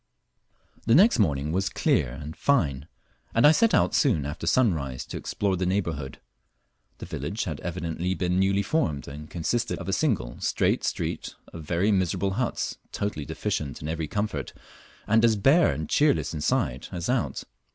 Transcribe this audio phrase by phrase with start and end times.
[0.87, 2.87] The next morning was clear and fine,
[3.35, 6.19] and I set out soon after sunrise to explore the neighbourhood.
[6.97, 11.65] The village had evidently been newly formed, and consisted of a single straight street of
[11.65, 14.53] very miserable huts totally deficient in every comfort,
[15.05, 17.43] and as bare and cheerless inside as out.